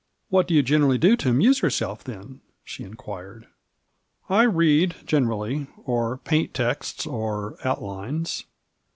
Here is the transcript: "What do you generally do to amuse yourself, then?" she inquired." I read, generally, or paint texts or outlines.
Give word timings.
"What 0.29 0.47
do 0.47 0.55
you 0.55 0.63
generally 0.63 0.97
do 0.97 1.15
to 1.17 1.29
amuse 1.29 1.61
yourself, 1.61 2.03
then?" 2.03 2.41
she 2.63 2.83
inquired." 2.83 3.45
I 4.29 4.45
read, 4.47 4.95
generally, 5.05 5.67
or 5.85 6.17
paint 6.17 6.55
texts 6.55 7.05
or 7.05 7.55
outlines. 7.63 8.45